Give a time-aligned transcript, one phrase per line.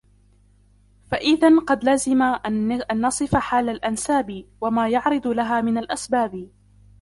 [1.11, 2.21] فَإِذَنْ قَدْ لَزِمَ
[2.91, 6.49] أَنْ نَصِفَ حَالَ الْأَنْسَابِ، وَمَا يَعْرِضُ لَهَا مِنْ الْأَسْبَابِ